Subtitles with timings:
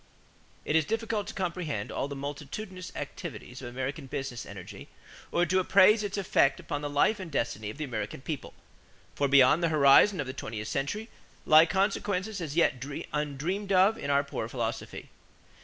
[0.35, 4.87] = It is difficult to comprehend all the multitudinous activities of American business energy
[5.31, 8.55] or to appraise its effects upon the life and destiny of the American people;
[9.13, 11.07] for beyond the horizon of the twentieth century
[11.45, 12.83] lie consequences as yet
[13.13, 15.09] undreamed of in our poor philosophy.